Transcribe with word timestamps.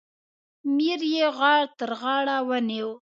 میر 0.75 1.01
یې 1.13 1.27
تر 1.77 1.91
غاړه 1.99 2.37
ونیوی. 2.47 2.93